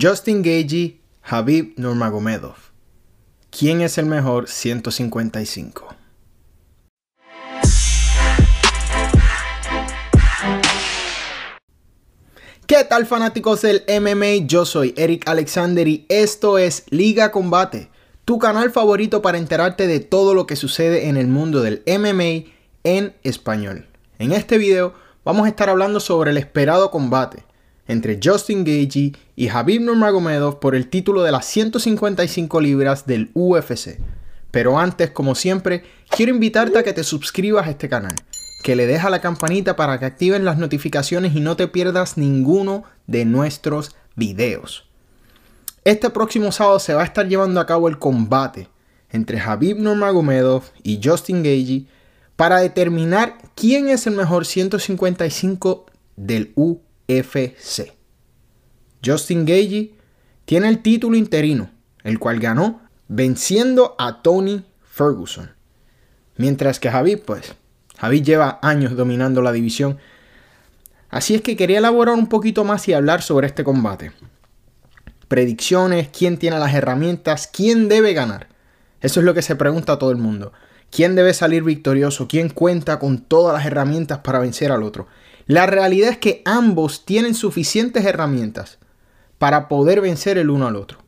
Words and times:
Justin 0.00 0.40
Gagey, 0.40 1.02
Habib 1.22 1.74
Nurmagomedov. 1.76 2.56
¿Quién 3.50 3.82
es 3.82 3.98
el 3.98 4.06
mejor 4.06 4.48
155? 4.48 5.94
¿Qué 12.66 12.84
tal 12.88 13.04
fanáticos 13.04 13.60
del 13.60 13.84
MMA? 13.86 14.46
Yo 14.46 14.64
soy 14.64 14.94
Eric 14.96 15.28
Alexander 15.28 15.86
y 15.86 16.06
esto 16.08 16.56
es 16.56 16.84
Liga 16.88 17.30
Combate, 17.30 17.90
tu 18.24 18.38
canal 18.38 18.70
favorito 18.70 19.20
para 19.20 19.36
enterarte 19.36 19.86
de 19.86 20.00
todo 20.00 20.32
lo 20.32 20.46
que 20.46 20.56
sucede 20.56 21.08
en 21.08 21.18
el 21.18 21.26
mundo 21.26 21.60
del 21.60 21.82
MMA 21.86 22.50
en 22.84 23.14
español. 23.24 23.88
En 24.18 24.32
este 24.32 24.56
video 24.56 24.94
vamos 25.22 25.44
a 25.44 25.50
estar 25.50 25.68
hablando 25.68 26.00
sobre 26.00 26.30
el 26.30 26.38
esperado 26.38 26.90
combate 26.90 27.44
entre 27.88 28.20
Justin 28.22 28.64
Gagey 28.64 29.16
y 29.36 29.48
Habib 29.48 29.82
Nurmagomedov 29.82 30.60
por 30.60 30.74
el 30.74 30.88
título 30.88 31.22
de 31.22 31.32
las 31.32 31.46
155 31.46 32.60
libras 32.60 33.06
del 33.06 33.30
UFC. 33.34 33.98
Pero 34.50 34.78
antes, 34.78 35.10
como 35.10 35.34
siempre, 35.34 35.82
quiero 36.10 36.32
invitarte 36.32 36.78
a 36.78 36.82
que 36.82 36.92
te 36.92 37.04
suscribas 37.04 37.66
a 37.66 37.70
este 37.70 37.88
canal, 37.88 38.14
que 38.62 38.76
le 38.76 38.86
dejes 38.86 39.06
a 39.06 39.10
la 39.10 39.20
campanita 39.20 39.76
para 39.76 39.98
que 39.98 40.04
activen 40.04 40.44
las 40.44 40.58
notificaciones 40.58 41.34
y 41.34 41.40
no 41.40 41.56
te 41.56 41.68
pierdas 41.68 42.18
ninguno 42.18 42.84
de 43.06 43.24
nuestros 43.24 43.96
videos. 44.14 44.86
Este 45.84 46.10
próximo 46.10 46.52
sábado 46.52 46.78
se 46.78 46.94
va 46.94 47.02
a 47.02 47.06
estar 47.06 47.26
llevando 47.26 47.60
a 47.60 47.66
cabo 47.66 47.88
el 47.88 47.98
combate 47.98 48.68
entre 49.10 49.40
Habib 49.40 49.78
Nurmagomedov 49.78 50.62
y 50.82 51.00
Justin 51.02 51.42
Gagey 51.42 51.88
para 52.36 52.58
determinar 52.60 53.38
quién 53.54 53.88
es 53.88 54.06
el 54.06 54.14
mejor 54.14 54.46
155 54.46 55.86
del 56.16 56.52
UFC. 56.54 56.91
Justin 59.04 59.44
Gagey 59.44 59.94
tiene 60.44 60.68
el 60.68 60.82
título 60.82 61.16
interino, 61.16 61.70
el 62.04 62.18
cual 62.18 62.40
ganó 62.40 62.80
venciendo 63.08 63.94
a 63.98 64.22
Tony 64.22 64.64
Ferguson. 64.82 65.50
Mientras 66.36 66.80
que 66.80 66.90
Javi, 66.90 67.16
pues, 67.16 67.54
Javi 67.98 68.22
lleva 68.22 68.58
años 68.62 68.96
dominando 68.96 69.42
la 69.42 69.52
división. 69.52 69.98
Así 71.10 71.34
es 71.34 71.42
que 71.42 71.56
quería 71.56 71.78
elaborar 71.78 72.14
un 72.14 72.28
poquito 72.28 72.64
más 72.64 72.88
y 72.88 72.94
hablar 72.94 73.22
sobre 73.22 73.46
este 73.46 73.64
combate. 73.64 74.12
Predicciones, 75.28 76.08
quién 76.08 76.38
tiene 76.38 76.58
las 76.58 76.74
herramientas, 76.74 77.48
quién 77.52 77.88
debe 77.88 78.12
ganar. 78.12 78.48
Eso 79.00 79.20
es 79.20 79.26
lo 79.26 79.34
que 79.34 79.42
se 79.42 79.56
pregunta 79.56 79.94
a 79.94 79.98
todo 79.98 80.10
el 80.10 80.16
mundo. 80.16 80.52
¿Quién 80.90 81.14
debe 81.14 81.32
salir 81.32 81.62
victorioso? 81.62 82.28
¿Quién 82.28 82.48
cuenta 82.48 82.98
con 82.98 83.18
todas 83.18 83.54
las 83.54 83.66
herramientas 83.66 84.18
para 84.18 84.40
vencer 84.40 84.72
al 84.72 84.82
otro? 84.82 85.06
La 85.46 85.66
realidad 85.66 86.10
es 86.10 86.18
que 86.18 86.42
ambos 86.44 87.04
tienen 87.04 87.34
suficientes 87.34 88.04
herramientas 88.04 88.78
para 89.38 89.68
poder 89.68 90.00
vencer 90.00 90.38
el 90.38 90.50
uno 90.50 90.66
al 90.66 90.76
otro. 90.76 90.98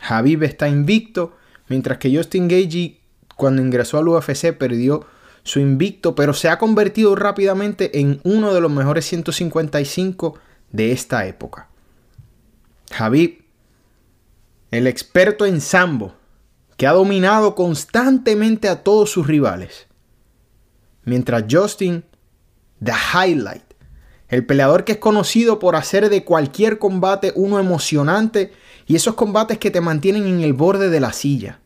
Habib 0.00 0.42
está 0.42 0.68
invicto, 0.68 1.34
mientras 1.68 1.98
que 1.98 2.14
Justin 2.14 2.48
Gagey 2.48 3.00
cuando 3.36 3.62
ingresó 3.62 3.98
al 3.98 4.08
UFC 4.08 4.52
perdió 4.52 5.06
su 5.42 5.60
invicto, 5.60 6.14
pero 6.14 6.32
se 6.32 6.48
ha 6.48 6.58
convertido 6.58 7.14
rápidamente 7.16 8.00
en 8.00 8.20
uno 8.24 8.54
de 8.54 8.60
los 8.60 8.70
mejores 8.70 9.06
155 9.06 10.38
de 10.72 10.92
esta 10.92 11.26
época. 11.26 11.68
Habib, 12.96 13.44
el 14.70 14.86
experto 14.86 15.46
en 15.46 15.60
sambo, 15.60 16.14
que 16.76 16.86
ha 16.86 16.92
dominado 16.92 17.54
constantemente 17.54 18.68
a 18.68 18.82
todos 18.82 19.10
sus 19.10 19.26
rivales. 19.26 19.86
Mientras 21.04 21.44
Justin, 21.48 22.04
The 22.84 22.92
Highlight, 22.92 23.64
el 24.28 24.44
peleador 24.44 24.84
que 24.84 24.92
es 24.92 24.98
conocido 24.98 25.58
por 25.58 25.76
hacer 25.76 26.08
de 26.10 26.24
cualquier 26.24 26.78
combate 26.78 27.32
uno 27.34 27.58
emocionante 27.58 28.52
y 28.86 28.96
esos 28.96 29.14
combates 29.14 29.58
que 29.58 29.70
te 29.70 29.80
mantienen 29.80 30.26
en 30.26 30.40
el 30.40 30.52
borde 30.52 30.90
de 30.90 31.00
la 31.00 31.12
silla. 31.12 31.60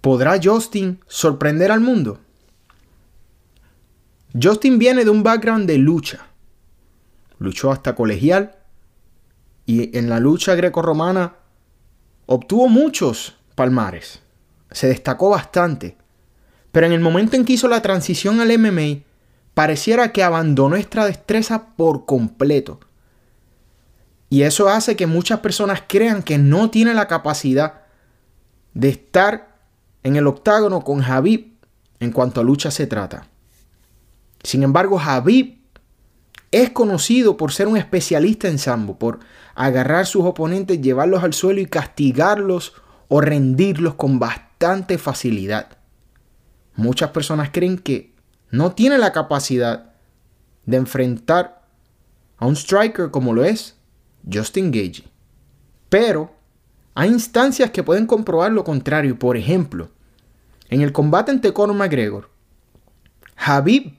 ¿Podrá 0.00 0.40
Justin 0.42 1.00
sorprender 1.06 1.70
al 1.70 1.80
mundo? 1.80 2.18
Justin 4.40 4.78
viene 4.78 5.04
de 5.04 5.10
un 5.10 5.22
background 5.22 5.66
de 5.66 5.78
lucha. 5.78 6.26
Luchó 7.38 7.70
hasta 7.70 7.94
colegial 7.94 8.56
y 9.66 9.96
en 9.96 10.08
la 10.08 10.18
lucha 10.18 10.54
grecorromana 10.54 11.36
obtuvo 12.26 12.68
muchos 12.68 13.36
palmares. 13.54 14.22
Se 14.70 14.88
destacó 14.88 15.30
bastante. 15.30 15.96
Pero 16.72 16.86
en 16.86 16.92
el 16.92 17.00
momento 17.00 17.36
en 17.36 17.44
que 17.44 17.52
hizo 17.52 17.68
la 17.68 17.82
transición 17.82 18.40
al 18.40 18.58
MMA, 18.58 19.02
pareciera 19.54 20.12
que 20.12 20.22
abandonó 20.22 20.76
esta 20.76 21.04
destreza 21.04 21.74
por 21.76 22.06
completo. 22.06 22.80
Y 24.30 24.42
eso 24.42 24.68
hace 24.68 24.96
que 24.96 25.06
muchas 25.06 25.40
personas 25.40 25.82
crean 25.86 26.22
que 26.22 26.38
no 26.38 26.70
tiene 26.70 26.94
la 26.94 27.06
capacidad 27.06 27.82
de 28.72 28.88
estar 28.88 29.58
en 30.02 30.16
el 30.16 30.26
octágono 30.26 30.82
con 30.82 31.02
Javib 31.02 31.52
en 32.00 32.10
cuanto 32.10 32.40
a 32.40 32.44
lucha 32.44 32.70
se 32.70 32.86
trata. 32.86 33.26
Sin 34.42 34.62
embargo, 34.62 34.98
Javib 34.98 35.58
es 36.50 36.70
conocido 36.70 37.36
por 37.36 37.52
ser 37.52 37.68
un 37.68 37.76
especialista 37.76 38.48
en 38.48 38.58
sambo, 38.58 38.98
por 38.98 39.20
agarrar 39.54 40.06
sus 40.06 40.24
oponentes, 40.24 40.80
llevarlos 40.80 41.22
al 41.22 41.32
suelo 41.34 41.60
y 41.60 41.66
castigarlos 41.66 42.74
o 43.08 43.20
rendirlos 43.20 43.94
con 43.94 44.18
bastante 44.18 44.98
facilidad. 44.98 45.78
Muchas 46.74 47.10
personas 47.10 47.50
creen 47.52 47.78
que 47.78 48.11
no 48.52 48.72
tiene 48.72 48.98
la 48.98 49.12
capacidad 49.12 49.92
de 50.64 50.76
enfrentar 50.76 51.66
a 52.36 52.46
un 52.46 52.54
striker 52.54 53.10
como 53.10 53.32
lo 53.32 53.44
es 53.44 53.76
Justin 54.32 54.70
Gage. 54.70 55.02
Pero 55.88 56.32
hay 56.94 57.10
instancias 57.10 57.70
que 57.70 57.82
pueden 57.82 58.06
comprobar 58.06 58.52
lo 58.52 58.62
contrario. 58.62 59.18
Por 59.18 59.36
ejemplo, 59.36 59.90
en 60.68 60.82
el 60.82 60.92
combate 60.92 61.32
ante 61.32 61.52
Conor 61.52 61.74
McGregor, 61.74 62.30
Habib 63.36 63.94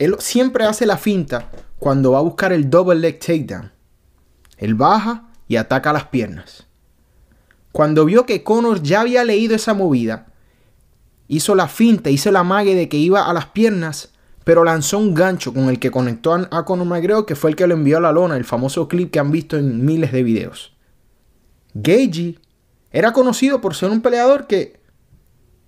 él 0.00 0.16
siempre 0.18 0.64
hace 0.64 0.86
la 0.86 0.96
finta 0.96 1.50
cuando 1.78 2.12
va 2.12 2.20
a 2.20 2.22
buscar 2.22 2.54
el 2.54 2.70
double 2.70 2.98
leg 2.98 3.18
takedown. 3.18 3.70
Él 4.56 4.74
baja 4.74 5.28
y 5.46 5.56
ataca 5.56 5.92
las 5.92 6.06
piernas. 6.06 6.66
Cuando 7.70 8.06
vio 8.06 8.24
que 8.24 8.42
Conor 8.42 8.82
ya 8.82 9.02
había 9.02 9.24
leído 9.24 9.54
esa 9.54 9.74
movida, 9.74 10.29
hizo 11.30 11.54
la 11.54 11.68
finta, 11.68 12.10
hizo 12.10 12.32
la 12.32 12.42
mague 12.42 12.74
de 12.74 12.88
que 12.88 12.96
iba 12.96 13.30
a 13.30 13.32
las 13.32 13.46
piernas, 13.46 14.10
pero 14.42 14.64
lanzó 14.64 14.98
un 14.98 15.14
gancho 15.14 15.54
con 15.54 15.68
el 15.68 15.78
que 15.78 15.92
conectó 15.92 16.34
a 16.34 16.64
Conor 16.64 16.88
McGregor, 16.88 17.24
que 17.24 17.36
fue 17.36 17.50
el 17.50 17.56
que 17.56 17.68
lo 17.68 17.74
envió 17.74 17.98
a 17.98 18.00
la 18.00 18.10
lona, 18.10 18.36
el 18.36 18.44
famoso 18.44 18.88
clip 18.88 19.12
que 19.12 19.20
han 19.20 19.30
visto 19.30 19.56
en 19.56 19.84
miles 19.84 20.10
de 20.10 20.24
videos. 20.24 20.74
Gagey 21.74 22.40
era 22.90 23.12
conocido 23.12 23.60
por 23.60 23.76
ser 23.76 23.90
un 23.90 24.00
peleador 24.00 24.48
que, 24.48 24.80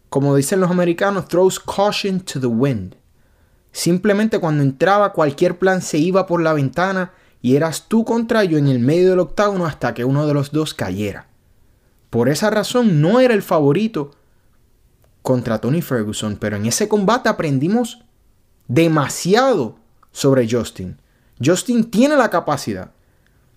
como 0.09 0.35
dicen 0.35 0.59
los 0.59 0.71
americanos, 0.73 1.29
throws 1.29 1.61
caution 1.61 2.19
to 2.19 2.41
the 2.41 2.47
wind. 2.49 2.97
Simplemente 3.71 4.41
cuando 4.41 4.65
entraba 4.65 5.13
cualquier 5.13 5.61
plan 5.61 5.81
se 5.81 5.99
iba 5.99 6.27
por 6.27 6.43
la 6.43 6.55
ventana 6.55 7.13
y 7.41 7.55
eras 7.55 7.87
tú 7.87 8.05
contra 8.05 8.43
yo 8.43 8.59
en 8.59 8.67
el 8.67 8.81
medio 8.81 9.11
del 9.11 9.21
octágono 9.21 9.65
hasta 9.65 9.95
que 9.95 10.05
uno 10.05 10.27
de 10.27 10.35
los 10.35 10.51
dos 10.51 10.75
cayera. 10.75 11.29
Por 12.11 12.29
esa 12.29 12.51
razón 12.51 13.01
no 13.01 13.21
era 13.21 13.33
el 13.33 13.43
favorito 13.43 14.11
contra 15.23 15.61
Tony 15.61 15.83
Ferguson, 15.83 16.37
pero 16.37 16.57
en 16.57 16.67
ese 16.67 16.89
combate 16.89 17.29
aprendimos 17.29 18.05
demasiado 18.69 19.77
sobre 20.11 20.49
Justin. 20.51 21.01
Justin 21.43 21.91
tiene 21.91 22.17
la 22.17 22.31
capacidad 22.31 22.93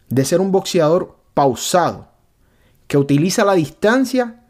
de 0.09 0.25
ser 0.25 0.39
un 0.39 0.51
boxeador 0.51 1.17
pausado, 1.33 2.09
que 2.87 2.97
utiliza 2.97 3.43
la 3.43 3.53
distancia 3.53 4.43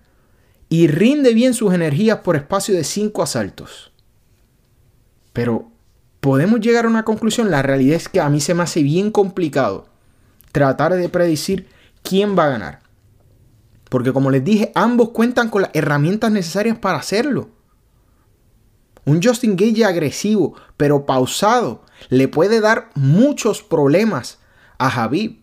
y 0.69 0.87
rinde 0.87 1.33
bien 1.33 1.53
sus 1.53 1.73
energías 1.73 2.19
por 2.19 2.35
espacio 2.35 2.75
de 2.75 2.83
cinco 2.83 3.23
asaltos. 3.23 3.91
Pero 5.31 5.71
podemos 6.19 6.59
llegar 6.59 6.85
a 6.85 6.89
una 6.89 7.03
conclusión. 7.05 7.51
La 7.51 7.61
realidad 7.61 7.95
es 7.95 8.09
que 8.09 8.19
a 8.19 8.29
mí 8.29 8.41
se 8.41 8.53
me 8.53 8.63
hace 8.63 8.83
bien 8.83 9.11
complicado 9.11 9.87
tratar 10.51 10.93
de 10.93 11.09
predecir 11.09 11.67
quién 12.03 12.37
va 12.37 12.45
a 12.45 12.49
ganar. 12.49 12.84
Porque 13.95 14.11
como 14.11 14.29
les 14.29 14.43
dije, 14.43 14.73
ambos 14.75 15.11
cuentan 15.11 15.49
con 15.49 15.61
las 15.61 15.71
herramientas 15.73 16.29
necesarias 16.29 16.77
para 16.77 16.97
hacerlo. 16.97 17.47
Un 19.05 19.23
Justin 19.23 19.55
Gage 19.55 19.85
agresivo, 19.85 20.53
pero 20.75 21.05
pausado, 21.05 21.81
le 22.09 22.27
puede 22.27 22.59
dar 22.59 22.89
muchos 22.95 23.63
problemas 23.63 24.39
a 24.79 24.89
Javib. 24.89 25.39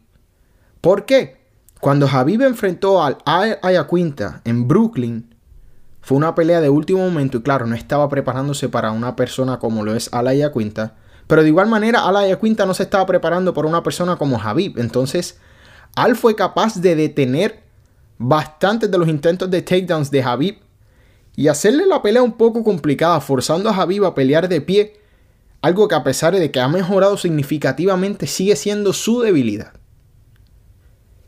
¿Por 0.83 1.07
qué? 1.07 1.41
Cuando 1.81 2.07
Javib 2.07 2.43
enfrentó 2.43 3.03
al 3.03 3.17
Ayacuinta 3.25 4.43
en 4.45 4.69
Brooklyn, 4.69 5.35
fue 6.03 6.19
una 6.19 6.35
pelea 6.35 6.61
de 6.61 6.69
último 6.69 6.99
momento 6.99 7.39
y 7.39 7.43
claro, 7.43 7.65
no 7.65 7.75
estaba 7.75 8.07
preparándose 8.11 8.69
para 8.69 8.91
una 8.91 9.17
persona 9.17 9.61
como 9.61 9.83
lo 9.83 9.95
es 9.95 10.13
Alaya 10.13 10.53
Quinta. 10.53 10.97
Pero 11.27 11.43
de 11.43 11.49
igual 11.49 11.69
manera, 11.69 12.07
Alaya 12.07 12.39
Quinta 12.39 12.67
no 12.67 12.75
se 12.75 12.83
estaba 12.83 13.07
preparando 13.07 13.55
para 13.55 13.67
una 13.67 13.83
persona 13.83 14.17
como 14.17 14.39
Javib. 14.39 14.79
Entonces, 14.79 15.41
Al 15.97 16.17
fue 16.17 16.37
capaz 16.37 16.83
de 16.83 16.97
detener 16.97 17.72
bastantes 18.19 18.91
de 18.91 18.99
los 18.99 19.09
intentos 19.09 19.51
de 19.51 19.63
takedowns 19.63 20.11
de 20.11 20.23
Habib 20.23 20.59
y 21.35 21.49
hacerle 21.49 21.87
la 21.87 22.03
pelea 22.03 22.23
un 22.23 22.33
poco 22.33 22.63
complicada, 22.63 23.21
forzando 23.21 23.71
a 23.71 23.75
Habib 23.75 24.05
a 24.05 24.15
pelear 24.15 24.49
de 24.49 24.61
pie, 24.61 25.01
algo 25.61 25.89
que 25.89 25.95
a 25.95 26.05
pesar 26.05 26.35
de 26.35 26.51
que 26.51 26.61
ha 26.61 26.69
mejorado 26.69 27.17
significativamente 27.17 28.27
sigue 28.27 28.57
siendo 28.57 28.93
su 28.93 29.21
debilidad. 29.21 29.73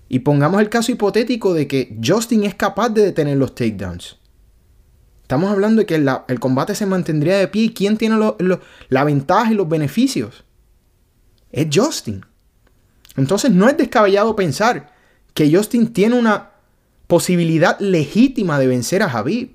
Y 0.08 0.20
pongamos 0.20 0.60
el 0.60 0.68
caso 0.68 0.92
hipotético 0.92 1.54
de 1.54 1.66
que 1.66 1.98
Justin 2.04 2.44
es 2.44 2.54
capaz 2.54 2.90
de 2.90 3.02
detener 3.02 3.36
los 3.36 3.54
takedowns. 3.54 4.18
Estamos 5.22 5.50
hablando 5.50 5.80
de 5.80 5.86
que 5.86 5.94
el 5.94 6.40
combate 6.40 6.74
se 6.74 6.84
mantendría 6.84 7.38
de 7.38 7.48
pie 7.48 7.62
y 7.62 7.72
quién 7.72 7.96
tiene 7.96 8.18
la 8.90 9.04
ventaja 9.04 9.50
y 9.50 9.54
los 9.54 9.68
beneficios. 9.68 10.44
Es 11.50 11.68
Justin. 11.72 12.26
Entonces 13.16 13.50
no 13.50 13.68
es 13.68 13.76
descabellado 13.76 14.36
pensar 14.36 14.92
que 15.32 15.50
Justin 15.54 15.92
tiene 15.92 16.18
una 16.18 16.50
posibilidad 17.14 17.78
legítima 17.78 18.58
de 18.58 18.66
vencer 18.66 19.00
a 19.04 19.08
Javid. 19.08 19.50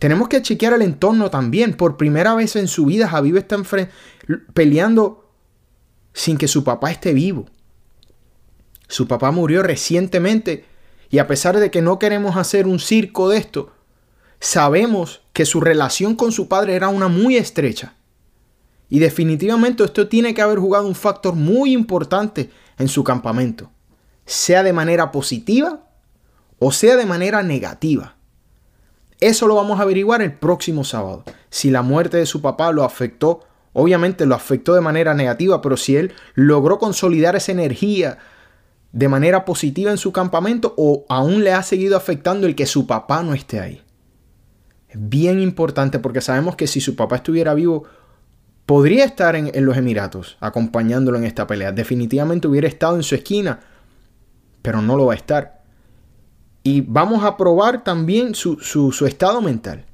Tenemos 0.00 0.26
que 0.26 0.42
chequear 0.42 0.72
el 0.72 0.82
entorno 0.82 1.30
también. 1.30 1.74
Por 1.74 1.96
primera 1.96 2.34
vez 2.34 2.56
en 2.56 2.66
su 2.66 2.86
vida, 2.86 3.06
Javid 3.06 3.36
está 3.36 3.62
peleando 4.54 5.30
sin 6.12 6.36
que 6.36 6.48
su 6.48 6.64
papá 6.64 6.90
esté 6.90 7.14
vivo. 7.14 7.46
Su 8.88 9.06
papá 9.06 9.30
murió 9.30 9.62
recientemente 9.62 10.64
y 11.10 11.18
a 11.18 11.28
pesar 11.28 11.60
de 11.60 11.70
que 11.70 11.80
no 11.80 12.00
queremos 12.00 12.36
hacer 12.36 12.66
un 12.66 12.80
circo 12.80 13.28
de 13.28 13.38
esto, 13.38 13.72
sabemos 14.40 15.20
que 15.32 15.46
su 15.46 15.60
relación 15.60 16.16
con 16.16 16.32
su 16.32 16.48
padre 16.48 16.74
era 16.74 16.88
una 16.88 17.06
muy 17.06 17.36
estrecha. 17.36 17.94
Y 18.88 18.98
definitivamente 18.98 19.84
esto 19.84 20.08
tiene 20.08 20.34
que 20.34 20.42
haber 20.42 20.58
jugado 20.58 20.88
un 20.88 20.96
factor 20.96 21.36
muy 21.36 21.72
importante 21.72 22.50
en 22.78 22.88
su 22.88 23.04
campamento, 23.04 23.70
sea 24.26 24.64
de 24.64 24.72
manera 24.72 25.12
positiva 25.12 25.84
o 26.58 26.72
sea 26.72 26.96
de 26.96 27.06
manera 27.06 27.42
negativa. 27.42 28.16
Eso 29.20 29.46
lo 29.48 29.56
vamos 29.56 29.80
a 29.80 29.82
averiguar 29.82 30.22
el 30.22 30.32
próximo 30.32 30.84
sábado. 30.84 31.24
Si 31.50 31.70
la 31.70 31.82
muerte 31.82 32.16
de 32.16 32.26
su 32.26 32.40
papá 32.40 32.70
lo 32.72 32.84
afectó, 32.84 33.40
obviamente 33.72 34.26
lo 34.26 34.34
afectó 34.34 34.74
de 34.74 34.80
manera 34.80 35.14
negativa, 35.14 35.60
pero 35.60 35.76
si 35.76 35.96
él 35.96 36.12
logró 36.34 36.78
consolidar 36.78 37.34
esa 37.34 37.52
energía 37.52 38.18
de 38.92 39.08
manera 39.08 39.44
positiva 39.44 39.90
en 39.90 39.98
su 39.98 40.12
campamento 40.12 40.74
o 40.76 41.04
aún 41.08 41.44
le 41.44 41.52
ha 41.52 41.62
seguido 41.62 41.96
afectando 41.96 42.46
el 42.46 42.54
que 42.54 42.66
su 42.66 42.86
papá 42.86 43.22
no 43.22 43.34
esté 43.34 43.60
ahí. 43.60 43.82
Es 44.88 44.96
bien 44.98 45.40
importante 45.40 45.98
porque 45.98 46.20
sabemos 46.20 46.56
que 46.56 46.66
si 46.66 46.80
su 46.80 46.96
papá 46.96 47.16
estuviera 47.16 47.54
vivo, 47.54 47.84
podría 48.64 49.04
estar 49.04 49.36
en, 49.36 49.50
los 49.64 49.76
Emiratos 49.76 50.36
acompañándolo 50.40 51.18
en 51.18 51.24
esta 51.24 51.46
pelea. 51.46 51.72
Definitivamente 51.72 52.48
hubiera 52.48 52.68
estado 52.68 52.96
en 52.96 53.02
su 53.02 53.14
esquina, 53.14 53.60
pero 54.62 54.80
no 54.80 54.96
lo 54.96 55.06
va 55.06 55.12
a 55.12 55.16
estar. 55.16 55.57
Y 56.68 56.82
vamos 56.82 57.24
a 57.24 57.38
probar 57.38 57.82
también 57.82 58.34
su, 58.34 58.58
estado 59.06 59.40
mental. 59.40 59.86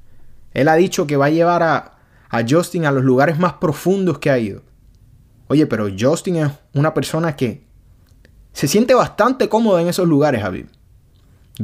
Él 0.51 0.67
ha 0.67 0.75
dicho 0.75 1.07
que 1.07 1.15
va 1.15 1.27
a 1.27 1.29
llevar 1.29 1.63
a, 1.63 1.99
a 2.29 2.43
Justin 2.45 2.85
a 2.85 2.91
los 2.91 3.05
lugares 3.05 3.39
más 3.39 3.53
profundos 3.53 4.19
que 4.19 4.29
ha 4.29 4.37
ido. 4.37 4.61
Oye, 5.47 5.67
pero 5.67 5.87
Justin 5.97 6.35
es 6.35 6.51
una 6.73 6.93
persona 6.93 7.37
que 7.37 7.63
se 8.51 8.67
siente 8.67 8.93
bastante 8.93 9.47
cómoda 9.47 9.81
en 9.81 9.87
esos 9.87 10.05
lugares, 10.05 10.41
Javi. 10.41 10.65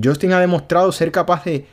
Justin 0.02 0.32
ha 0.32 0.40
demostrado 0.40 0.94
ser 0.94 1.12
capaz 1.12 1.44
de, 1.44 1.68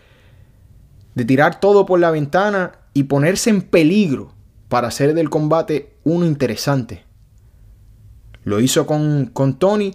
de 1.14 1.24
tirar 1.24 1.60
todo 1.60 1.86
por 1.86 2.00
la 2.00 2.10
ventana 2.10 2.72
y 2.92 3.04
ponerse 3.04 3.50
en 3.50 3.62
peligro 3.62 4.32
para 4.68 4.88
hacer 4.88 5.14
del 5.14 5.30
combate 5.30 5.94
uno 6.02 6.26
interesante. 6.26 7.04
Lo 8.42 8.58
hizo 8.58 8.84
con, 8.84 9.26
con 9.26 9.60
Tony 9.60 9.94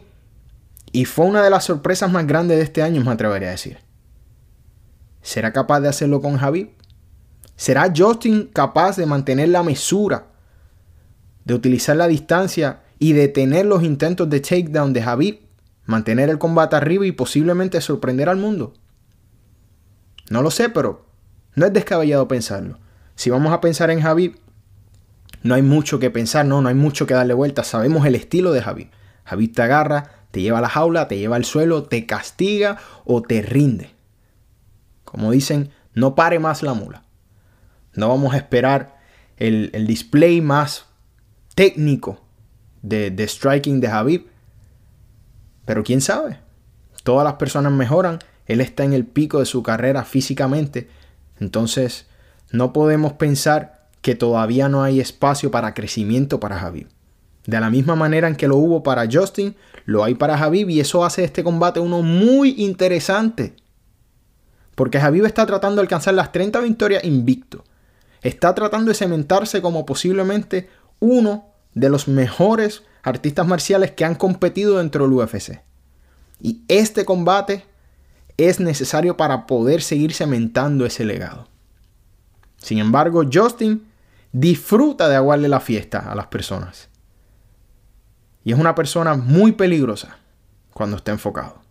y 0.93 1.05
fue 1.05 1.25
una 1.25 1.43
de 1.43 1.49
las 1.49 1.65
sorpresas 1.65 2.09
más 2.11 2.25
grandes 2.27 2.57
de 2.57 2.63
este 2.63 2.83
año, 2.83 3.03
me 3.03 3.11
atrevería 3.11 3.49
a 3.49 3.51
decir. 3.51 3.79
¿Será 5.23 5.51
capaz 5.51 5.81
de 5.81 5.89
hacerlo 5.89 6.21
con 6.21 6.37
Javi? 6.37 6.75
¿Será 7.55 7.91
Justin 7.93 8.47
capaz 8.53 8.95
de 8.95 9.07
mantener 9.07 9.49
la 9.49 9.63
mesura, 9.63 10.27
de 11.45 11.55
utilizar 11.55 11.97
la 11.97 12.07
distancia 12.07 12.83
y 12.99 13.13
detener 13.13 13.65
los 13.65 13.81
intentos 13.81 14.29
de 14.29 14.39
takedown 14.39 14.93
de 14.93 15.01
Javi, 15.01 15.47
mantener 15.85 16.29
el 16.29 16.37
combate 16.37 16.75
arriba 16.75 17.07
y 17.07 17.11
posiblemente 17.11 17.81
sorprender 17.81 18.29
al 18.29 18.37
mundo? 18.37 18.75
No 20.29 20.43
lo 20.43 20.51
sé, 20.51 20.69
pero 20.69 21.07
no 21.55 21.65
es 21.65 21.73
descabellado 21.73 22.27
pensarlo. 22.27 22.77
Si 23.15 23.31
vamos 23.31 23.51
a 23.51 23.61
pensar 23.61 23.89
en 23.89 24.01
Javi, 24.01 24.35
no 25.41 25.55
hay 25.55 25.63
mucho 25.63 25.97
que 25.99 26.11
pensar, 26.11 26.45
no, 26.45 26.61
no 26.61 26.69
hay 26.69 26.75
mucho 26.75 27.07
que 27.07 27.15
darle 27.15 27.33
vuelta. 27.33 27.63
Sabemos 27.63 28.05
el 28.05 28.13
estilo 28.13 28.51
de 28.51 28.61
Javi. 28.61 28.91
Javi 29.25 29.47
te 29.47 29.61
agarra, 29.63 30.22
te 30.33 30.41
lleva 30.41 30.57
a 30.57 30.61
la 30.61 30.69
jaula, 30.69 31.07
te 31.07 31.19
lleva 31.19 31.35
al 31.35 31.45
suelo, 31.45 31.83
te 31.83 32.07
castiga 32.07 32.79
o 33.05 33.21
te 33.21 33.43
rinde. 33.43 33.91
Como 35.03 35.29
dicen, 35.29 35.69
no 35.93 36.15
pare 36.15 36.39
más 36.39 36.63
la 36.63 36.73
mula. 36.73 37.03
No 37.93 38.09
vamos 38.09 38.33
a 38.33 38.37
esperar 38.37 38.97
el, 39.37 39.69
display 39.85 40.41
más 40.41 40.87
técnico 41.53 42.19
de, 42.81 43.11
de 43.11 43.27
striking 43.27 43.79
de 43.79 43.89
Javib. 43.89 44.25
Pero 45.65 45.83
quién 45.83 46.01
sabe. 46.01 46.39
Todas 47.03 47.25
las 47.25 47.35
personas 47.35 47.71
mejoran. 47.71 48.17
Él 48.47 48.59
está 48.59 48.83
en 48.85 48.93
el 48.93 49.05
pico 49.05 49.37
de 49.37 49.45
su 49.45 49.61
carrera 49.61 50.03
físicamente. 50.03 50.89
Entonces, 51.39 52.07
no 52.49 52.73
podemos 52.73 53.13
pensar 53.13 53.87
que 54.01 54.15
todavía 54.15 54.67
no 54.67 54.81
hay 54.81 54.99
espacio 54.99 55.51
para 55.51 55.75
crecimiento 55.75 56.39
para 56.39 56.57
Javib. 56.57 56.87
De 57.45 57.59
la 57.59 57.69
misma 57.69 57.95
manera 57.95 58.27
en 58.27 58.35
que 58.35 58.47
lo 58.47 58.57
hubo 58.57 58.83
para 58.83 59.07
Justin, 59.11 59.55
lo 59.85 60.03
hay 60.03 60.15
para 60.15 60.37
Javib 60.37 60.69
y 60.69 60.79
eso 60.79 61.03
hace 61.03 61.23
este 61.23 61.43
combate 61.43 61.79
uno 61.79 62.01
muy 62.01 62.55
interesante. 62.57 63.55
Porque 64.75 64.99
Javib 64.99 65.25
está 65.25 65.45
tratando 65.45 65.75
de 65.75 65.81
alcanzar 65.81 66.13
las 66.13 66.31
30 66.31 66.59
victorias 66.61 67.03
invicto. 67.03 67.63
Está 68.21 68.55
tratando 68.55 68.89
de 68.89 68.95
cementarse 68.95 69.61
como 69.61 69.85
posiblemente 69.85 70.69
uno 70.99 71.49
de 71.73 71.89
los 71.89 72.07
mejores 72.07 72.83
artistas 73.03 73.45
marciales 73.45 73.91
que 73.91 74.05
han 74.05 74.15
competido 74.15 74.77
dentro 74.77 75.03
del 75.03 75.13
UFC. 75.13 75.61
Y 76.41 76.61
este 76.69 77.03
combate 77.03 77.65
es 78.37 78.59
necesario 78.59 79.17
para 79.17 79.45
poder 79.45 79.81
seguir 79.81 80.13
cementando 80.13 80.85
ese 80.85 81.03
legado. 81.03 81.47
Sin 82.57 82.77
embargo, 82.79 83.23
Justin 83.31 83.85
disfruta 84.31 85.09
de 85.09 85.17
aguarle 85.17 85.49
la 85.49 85.59
fiesta 85.59 85.99
a 85.99 86.15
las 86.15 86.27
personas. 86.27 86.89
Y 88.43 88.51
es 88.51 88.59
una 88.59 88.75
persona 88.75 89.15
muy 89.15 89.53
peligrosa 89.53 90.17
cuando 90.73 90.97
está 90.97 91.11
enfocado. 91.11 91.61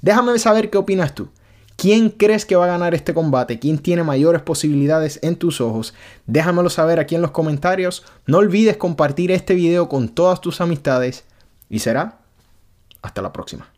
Déjame 0.00 0.38
saber 0.38 0.70
qué 0.70 0.78
opinas 0.78 1.14
tú. 1.14 1.28
¿Quién 1.76 2.10
crees 2.10 2.46
que 2.46 2.54
va 2.54 2.64
a 2.64 2.68
ganar 2.68 2.94
este 2.94 3.14
combate? 3.14 3.58
¿Quién 3.58 3.78
tiene 3.78 4.02
mayores 4.02 4.42
posibilidades 4.42 5.18
en 5.22 5.36
tus 5.36 5.60
ojos? 5.60 5.94
Déjamelo 6.26 6.70
saber 6.70 7.00
aquí 7.00 7.14
en 7.14 7.22
los 7.22 7.30
comentarios. 7.30 8.04
No 8.26 8.38
olvides 8.38 8.76
compartir 8.76 9.32
este 9.32 9.54
video 9.54 9.88
con 9.88 10.08
todas 10.08 10.40
tus 10.40 10.60
amistades. 10.60 11.24
Y 11.68 11.80
será 11.80 12.18
hasta 13.00 13.22
la 13.22 13.32
próxima. 13.32 13.68